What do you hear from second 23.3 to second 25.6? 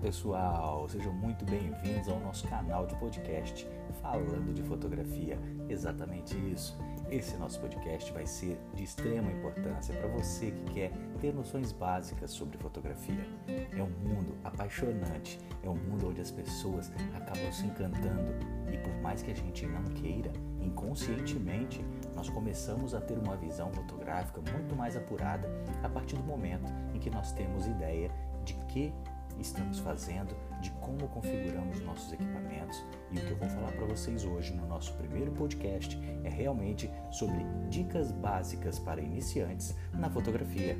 visão fotográfica muito mais apurada